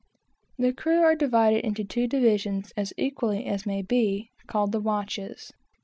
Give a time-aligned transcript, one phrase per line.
[0.57, 5.51] The crew are divided into two divisions, as equally as may be, called the watches.